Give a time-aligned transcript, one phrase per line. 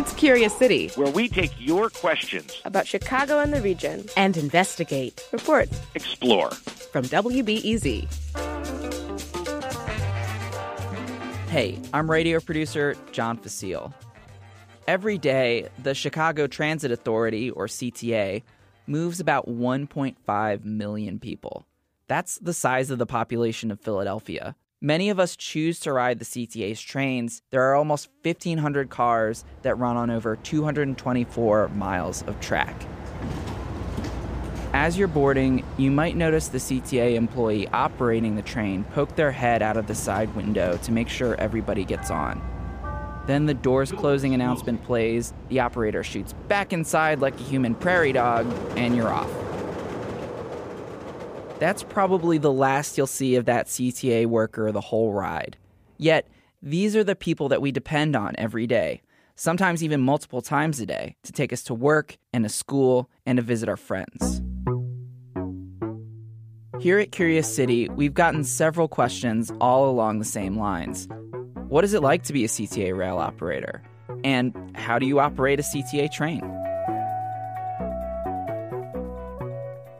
[0.00, 5.28] It's Curious City, where we take your questions about Chicago and the region and investigate,
[5.30, 6.50] report, explore.
[6.52, 8.08] From WBEZ.
[11.50, 13.92] Hey, I'm radio producer John Facile.
[14.88, 18.42] Every day, the Chicago Transit Authority, or CTA,
[18.86, 21.66] moves about 1.5 million people.
[22.08, 24.56] That's the size of the population of Philadelphia.
[24.82, 27.42] Many of us choose to ride the CTA's trains.
[27.50, 32.74] There are almost 1,500 cars that run on over 224 miles of track.
[34.72, 39.60] As you're boarding, you might notice the CTA employee operating the train poke their head
[39.60, 42.40] out of the side window to make sure everybody gets on.
[43.26, 48.12] Then the door's closing announcement plays, the operator shoots back inside like a human prairie
[48.12, 49.30] dog, and you're off.
[51.60, 55.58] That's probably the last you'll see of that CTA worker the whole ride.
[55.98, 56.26] Yet,
[56.62, 59.02] these are the people that we depend on every day,
[59.36, 63.36] sometimes even multiple times a day, to take us to work and to school and
[63.36, 64.40] to visit our friends.
[66.80, 71.08] Here at Curious City, we've gotten several questions all along the same lines.
[71.68, 73.82] What is it like to be a CTA rail operator?
[74.24, 76.40] And how do you operate a CTA train?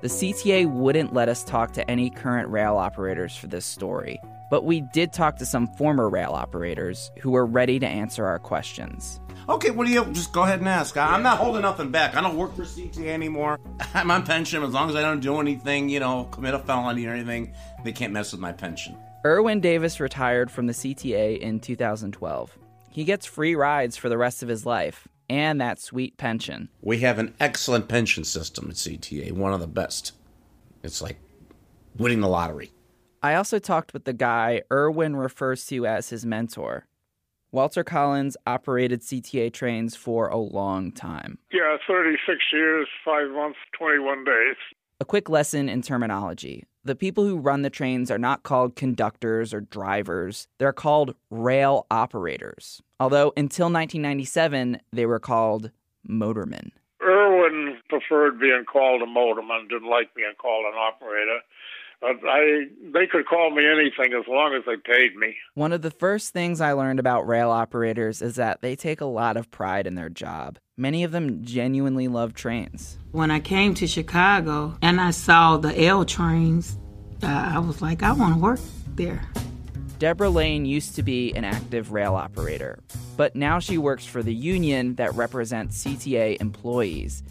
[0.00, 4.18] The CTA wouldn't let us talk to any current rail operators for this story,
[4.50, 8.38] but we did talk to some former rail operators who were ready to answer our
[8.38, 9.20] questions.
[9.46, 10.96] Okay, what do you just go ahead and ask?
[10.96, 12.16] I'm not holding nothing back.
[12.16, 13.60] I don't work for CTA anymore.
[13.94, 14.62] I'm on pension.
[14.62, 17.52] As long as I don't do anything, you know, commit a felony or anything,
[17.84, 18.96] they can't mess with my pension.
[19.26, 22.56] Erwin Davis retired from the CTA in 2012.
[22.88, 26.68] He gets free rides for the rest of his life, and that sweet pension.
[26.82, 30.12] We have an excellent pension system at CTA, one of the best.
[30.82, 31.18] It's like
[31.96, 32.72] winning the lottery.
[33.22, 36.86] I also talked with the guy Erwin refers to as his mentor.
[37.52, 41.38] Walter Collins operated CTA trains for a long time.
[41.52, 44.56] Yeah, 36 years, 5 months, 21 days.
[45.00, 46.64] A quick lesson in terminology.
[46.82, 51.86] The people who run the trains are not called conductors or drivers, they're called rail
[51.90, 52.82] operators.
[53.00, 55.70] Although until 1997, they were called
[56.08, 56.70] motormen.
[57.02, 61.38] Erwin preferred being called a motorman, didn't like being called an operator.
[62.02, 65.36] But I, they could call me anything as long as they paid me.
[65.54, 69.06] One of the first things I learned about rail operators is that they take a
[69.06, 70.58] lot of pride in their job.
[70.78, 72.98] Many of them genuinely love trains.
[73.12, 76.78] When I came to Chicago and I saw the L trains,
[77.22, 78.60] uh, I was like, I want to work
[78.94, 79.28] there.
[80.00, 82.78] Deborah Lane used to be an active rail operator,
[83.18, 87.22] but now she works for the union that represents CTA employees.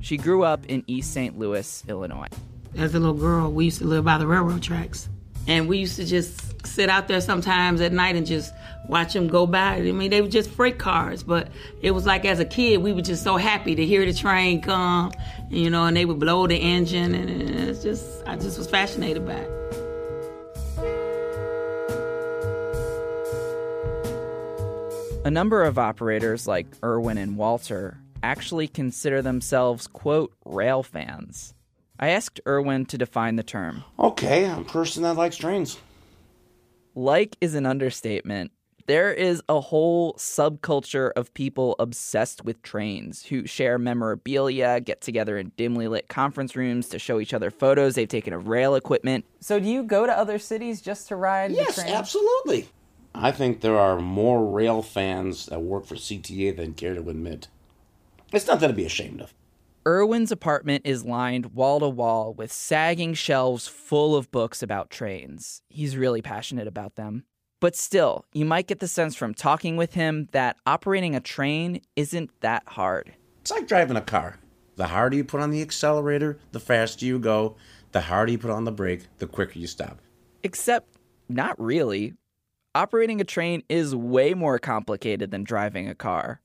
[0.00, 1.38] She grew up in East St.
[1.38, 2.28] Louis, Illinois.
[2.74, 5.10] As a little girl, we used to live by the railroad tracks.
[5.46, 8.54] And we used to just sit out there sometimes at night and just
[8.88, 9.74] watch them go by.
[9.74, 11.48] I mean, they were just freight cars, but
[11.82, 14.62] it was like as a kid, we were just so happy to hear the train
[14.62, 15.12] come,
[15.50, 19.26] you know, and they would blow the engine, and it's just, I just was fascinated
[19.26, 19.65] by it.
[25.26, 31.52] A number of operators like Erwin and Walter actually consider themselves, quote, rail fans.
[31.98, 33.82] I asked Erwin to define the term.
[33.98, 35.78] Okay, I'm a person that likes trains.
[36.94, 38.52] Like is an understatement.
[38.86, 45.38] There is a whole subculture of people obsessed with trains who share memorabilia, get together
[45.38, 49.24] in dimly lit conference rooms to show each other photos they've taken of rail equipment.
[49.40, 51.94] So, do you go to other cities just to ride yes, the train?
[51.94, 52.68] absolutely.
[53.18, 57.48] I think there are more rail fans that work for CTA than care to admit.
[58.32, 59.32] It's nothing to be ashamed of.
[59.86, 65.62] Erwin's apartment is lined wall to wall with sagging shelves full of books about trains.
[65.68, 67.24] He's really passionate about them.
[67.60, 71.80] But still, you might get the sense from talking with him that operating a train
[71.94, 73.14] isn't that hard.
[73.40, 74.38] It's like driving a car.
[74.74, 77.56] The harder you put on the accelerator, the faster you go.
[77.92, 80.00] The harder you put on the brake, the quicker you stop.
[80.42, 80.96] Except,
[81.28, 82.12] not really.
[82.76, 86.42] Operating a train is way more complicated than driving a car.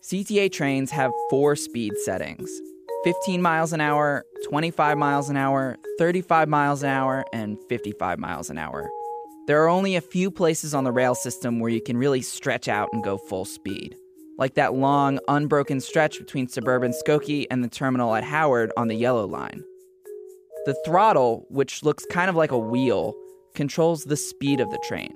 [0.00, 2.48] CTA trains have four speed settings
[3.02, 8.48] 15 miles an hour, 25 miles an hour, 35 miles an hour, and 55 miles
[8.48, 8.88] an hour.
[9.48, 12.68] There are only a few places on the rail system where you can really stretch
[12.68, 13.96] out and go full speed,
[14.38, 18.94] like that long, unbroken stretch between suburban Skokie and the terminal at Howard on the
[18.94, 19.64] Yellow Line.
[20.64, 23.16] The throttle, which looks kind of like a wheel,
[23.54, 25.12] controls the speed of the train.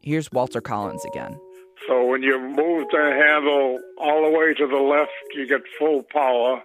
[0.00, 1.38] Here's Walter Collins again.
[1.86, 6.02] So when you move the handle all the way to the left, you get full
[6.02, 6.62] power.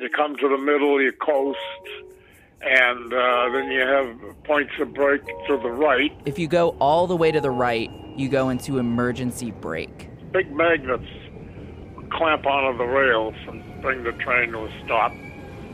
[0.00, 1.58] You come to the middle, you coast,
[2.62, 6.12] and uh, then you have points of brake to the right.
[6.24, 10.08] If you go all the way to the right, you go into emergency brake.
[10.32, 11.06] Big magnets
[12.10, 15.12] clamp onto the rails and bring the train to a stop.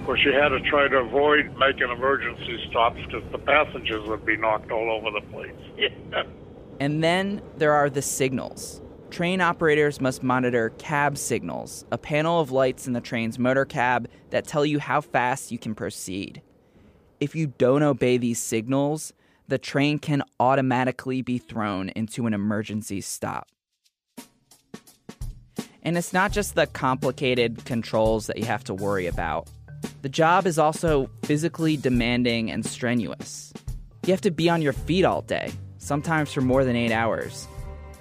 [0.04, 4.36] Course, you had to try to avoid making emergency stops because the passengers would be
[4.36, 5.54] knocked all over the place.
[6.78, 8.82] And then there are the signals.
[9.10, 14.08] Train operators must monitor cab signals, a panel of lights in the train's motor cab
[14.28, 16.42] that tell you how fast you can proceed.
[17.18, 19.14] If you don't obey these signals,
[19.48, 23.48] the train can automatically be thrown into an emergency stop.
[25.82, 29.48] And it's not just the complicated controls that you have to worry about.
[30.04, 33.54] The job is also physically demanding and strenuous.
[34.04, 37.48] You have to be on your feet all day, sometimes for more than eight hours.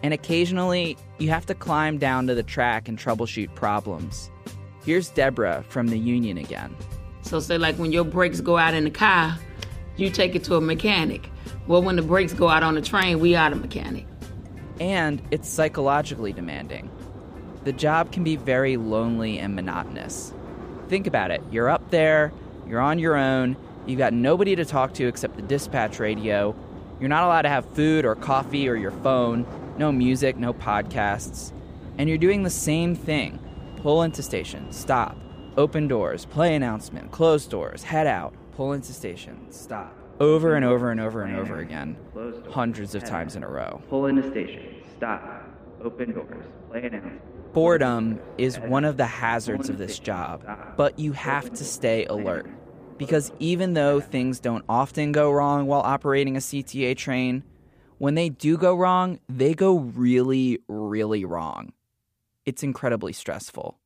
[0.03, 4.29] And occasionally, you have to climb down to the track and troubleshoot problems.
[4.83, 6.75] Here's Deborah from the union again.
[7.21, 9.39] So, say, like when your brakes go out in the car,
[9.95, 11.29] you take it to a mechanic.
[11.67, 14.05] Well, when the brakes go out on the train, we are the mechanic.
[14.81, 16.91] And it's psychologically demanding.
[17.63, 20.33] The job can be very lonely and monotonous.
[20.87, 21.41] Think about it.
[21.51, 22.31] You're up there,
[22.67, 26.55] you're on your own, you've got nobody to talk to except the dispatch radio,
[26.99, 29.45] you're not allowed to have food or coffee or your phone,
[29.77, 31.51] no music, no podcasts,
[31.97, 33.39] and you're doing the same thing.
[33.77, 35.17] Pull into station, stop,
[35.57, 39.93] open doors, play announcement, close doors, head out, pull into station, stop.
[40.19, 41.97] Over and over and over and over again,
[42.49, 43.81] hundreds of times in a row.
[43.89, 45.32] Pull into station, stop,
[45.83, 47.53] open doors, play announcement.
[47.53, 50.43] Boredom is one of the hazards of this job,
[50.75, 52.47] but you have to stay alert.
[52.97, 57.43] Because even though things don't often go wrong while operating a CTA train,
[57.97, 61.73] when they do go wrong, they go really, really wrong.
[62.45, 63.79] It's incredibly stressful.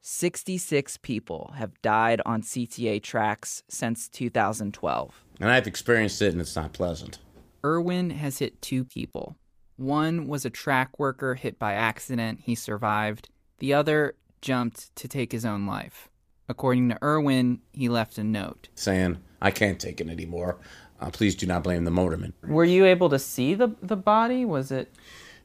[0.00, 5.24] 66 people have died on CTA tracks since 2012.
[5.40, 7.20] And I've experienced it, and it's not pleasant.
[7.64, 9.36] Irwin has hit two people.
[9.76, 12.40] One was a track worker hit by accident.
[12.44, 13.28] He survived.
[13.58, 16.08] The other jumped to take his own life.
[16.48, 20.58] According to Irwin, he left a note saying, I can't take it anymore.
[21.00, 22.32] Uh, please do not blame the motorman.
[22.46, 24.44] Were you able to see the, the body?
[24.44, 24.92] Was it?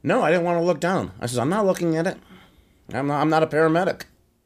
[0.04, 1.12] No, I didn't want to look down.
[1.20, 2.18] I said, I'm not looking at it.
[2.94, 4.04] I'm not, I'm not a paramedic.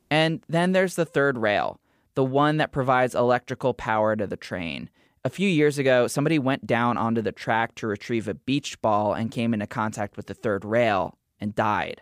[0.09, 1.79] And then there's the third rail,
[2.15, 4.89] the one that provides electrical power to the train.
[5.23, 9.13] A few years ago, somebody went down onto the track to retrieve a beach ball
[9.13, 12.01] and came into contact with the third rail and died.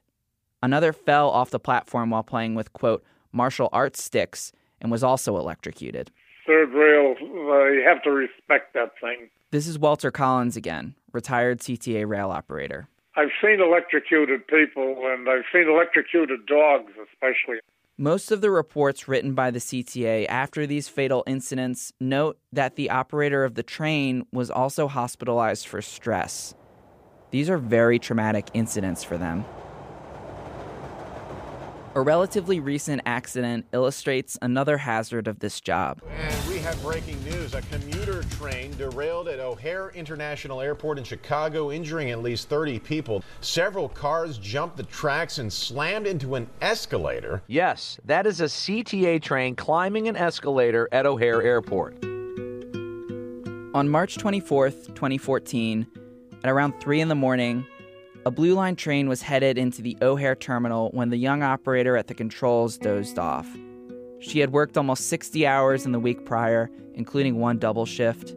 [0.63, 5.37] Another fell off the platform while playing with, quote, martial arts sticks and was also
[5.37, 6.11] electrocuted.
[6.47, 9.29] Third rail, uh, you have to respect that thing.
[9.51, 12.87] This is Walter Collins again, retired CTA rail operator.
[13.17, 17.59] I've seen electrocuted people and I've seen electrocuted dogs, especially.
[18.01, 22.91] Most of the reports written by the CTA after these fatal incidents note that the
[22.91, 26.53] operator of the train was also hospitalized for stress.
[27.31, 29.43] These are very traumatic incidents for them.
[31.95, 36.03] A relatively recent accident illustrates another hazard of this job.
[36.19, 37.55] And we have breaking news.
[37.55, 43.23] A commuter train derailed at O'Hare International Airport in Chicago, injuring at least 30 people.
[43.41, 47.41] Several cars jumped the tracks and slammed into an escalator.
[47.47, 52.03] Yes, that is a CTA train climbing an escalator at O'Hare Airport.
[53.73, 55.87] On March 24th, 2014,
[56.43, 57.65] at around 3 in the morning,
[58.25, 62.07] a Blue Line train was headed into the O'Hare terminal when the young operator at
[62.07, 63.47] the controls dozed off.
[64.19, 68.35] She had worked almost 60 hours in the week prior, including one double shift.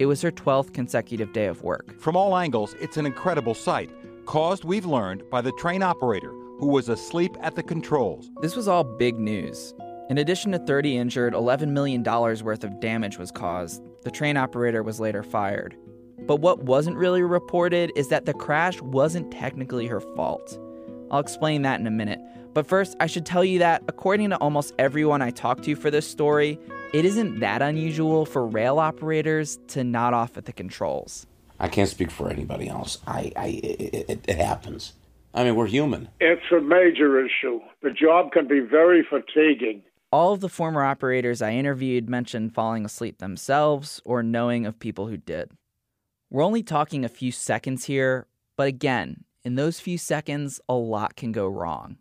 [0.00, 1.98] It was her 12th consecutive day of work.
[2.00, 3.90] From all angles, it's an incredible sight,
[4.26, 8.30] caused, we've learned, by the train operator who was asleep at the controls.
[8.42, 9.72] This was all big news.
[10.10, 13.82] In addition to 30 injured, $11 million worth of damage was caused.
[14.02, 15.76] The train operator was later fired.
[16.30, 20.60] But what wasn't really reported is that the crash wasn't technically her fault.
[21.10, 22.20] I'll explain that in a minute.
[22.54, 25.90] But first, I should tell you that, according to almost everyone I talked to for
[25.90, 26.56] this story,
[26.94, 31.26] it isn't that unusual for rail operators to nod off at the controls.
[31.58, 32.98] I can't speak for anybody else.
[33.08, 34.92] I, I it, it, it happens.
[35.34, 36.10] I mean, we're human.
[36.20, 37.58] It's a major issue.
[37.82, 39.82] The job can be very fatiguing.
[40.12, 45.08] All of the former operators I interviewed mentioned falling asleep themselves or knowing of people
[45.08, 45.50] who did.
[46.32, 51.16] We're only talking a few seconds here, but again, in those few seconds, a lot
[51.16, 51.96] can go wrong.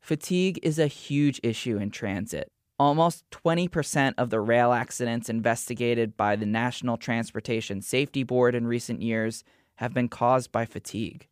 [0.00, 2.52] Fatigue is a huge issue in transit.
[2.78, 9.02] Almost 20% of the rail accidents investigated by the National Transportation Safety Board in recent
[9.02, 9.42] years
[9.74, 11.26] have been caused by fatigue.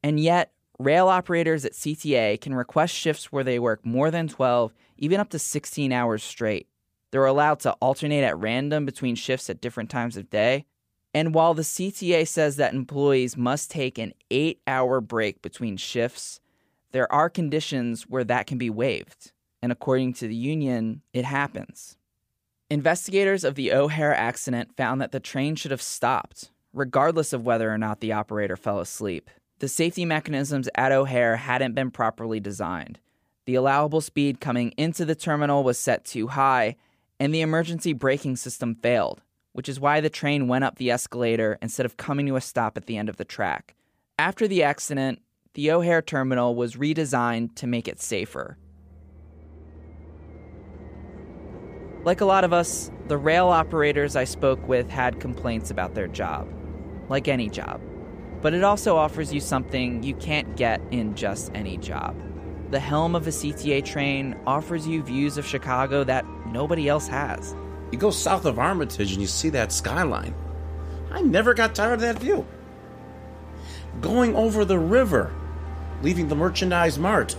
[0.00, 4.72] And yet, rail operators at CTA can request shifts where they work more than 12,
[4.98, 6.68] even up to 16 hours straight.
[7.10, 10.66] They're allowed to alternate at random between shifts at different times of day.
[11.14, 16.40] And while the CTA says that employees must take an eight hour break between shifts,
[16.90, 19.32] there are conditions where that can be waived.
[19.62, 21.96] And according to the union, it happens.
[22.68, 27.72] Investigators of the O'Hare accident found that the train should have stopped, regardless of whether
[27.72, 29.30] or not the operator fell asleep.
[29.60, 32.98] The safety mechanisms at O'Hare hadn't been properly designed.
[33.46, 36.76] The allowable speed coming into the terminal was set too high,
[37.20, 39.22] and the emergency braking system failed,
[39.54, 42.76] which is why the train went up the escalator instead of coming to a stop
[42.76, 43.74] at the end of the track.
[44.18, 45.20] After the accident,
[45.54, 48.58] the O'Hare terminal was redesigned to make it safer.
[52.02, 56.08] Like a lot of us, the rail operators I spoke with had complaints about their
[56.08, 56.52] job,
[57.08, 57.80] like any job.
[58.42, 62.20] But it also offers you something you can't get in just any job.
[62.72, 67.54] The helm of a CTA train offers you views of Chicago that nobody else has.
[67.90, 70.34] You go south of Armitage and you see that skyline.
[71.10, 72.46] I never got tired of that view.
[74.00, 75.32] Going over the river,
[76.02, 77.36] leaving the merchandise mart.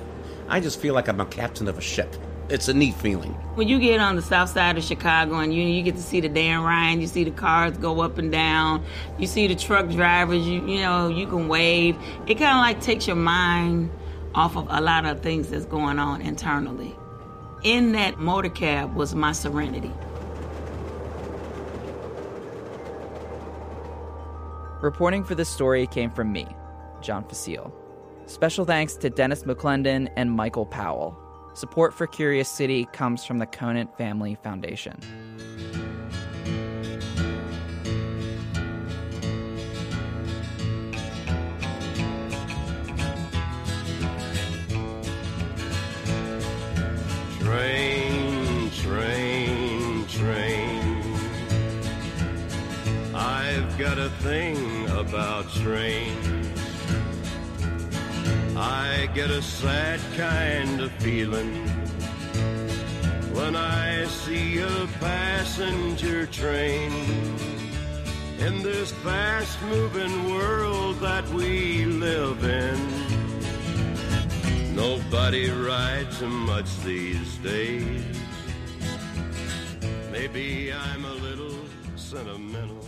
[0.47, 2.15] I just feel like I'm a captain of a ship.
[2.47, 3.31] It's a neat feeling.
[3.55, 6.21] When you get on the south side of Chicago and you you get to see
[6.21, 8.85] the Dan Ryan, you see the cars go up and down,
[9.17, 11.97] you see the truck drivers, you you know, you can wave.
[12.27, 13.89] It kind of like takes your mind
[14.35, 16.95] off of a lot of things that's going on internally.
[17.63, 19.91] In that motor cab was my serenity.
[24.85, 26.45] Reporting for this story came from me,
[27.01, 27.73] John Facile.
[28.27, 31.17] Special thanks to Dennis McClendon and Michael Powell.
[31.55, 34.99] Support for Curious City comes from the Conant Family Foundation.
[47.39, 51.01] Train, train, train.
[53.15, 54.64] I've got a thing
[55.15, 56.59] about trains.
[58.57, 61.55] I get a sad kind of feeling
[63.33, 66.91] when I see a passenger train
[68.39, 72.77] in this fast moving world that we live in.
[74.75, 78.03] Nobody rides much these days.
[80.11, 81.61] Maybe I'm a little
[81.95, 82.85] sentimental.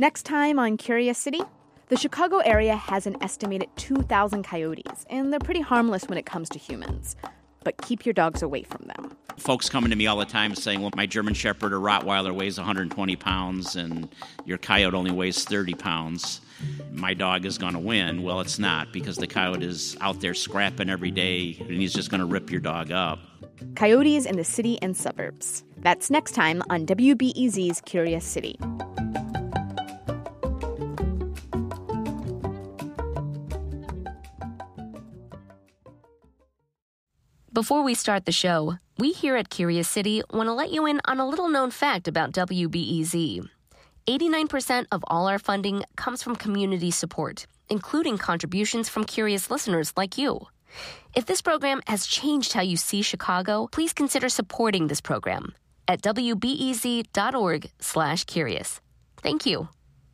[0.00, 1.42] Next time on Curious City,
[1.88, 6.48] the Chicago area has an estimated 2,000 coyotes, and they're pretty harmless when it comes
[6.48, 7.16] to humans.
[7.64, 9.14] But keep your dogs away from them.
[9.36, 12.56] Folks coming to me all the time saying, well, my German Shepherd or Rottweiler weighs
[12.56, 14.08] 120 pounds and
[14.46, 16.40] your coyote only weighs 30 pounds.
[16.90, 18.22] My dog is going to win.
[18.22, 22.10] Well, it's not because the coyote is out there scrapping every day and he's just
[22.10, 23.18] going to rip your dog up.
[23.76, 25.64] Coyotes in the city and suburbs.
[25.78, 28.58] That's next time on WBEZ's Curious City.
[37.52, 41.00] Before we start the show, we here at Curious City want to let you in
[41.04, 43.46] on a little known fact about WBEZ.
[44.06, 50.16] 89% of all our funding comes from community support, including contributions from curious listeners like
[50.16, 50.46] you.
[51.14, 55.54] If this program has changed how you see Chicago, please consider supporting this program
[55.88, 58.80] at wbez.org/curious.
[59.22, 59.68] Thank you.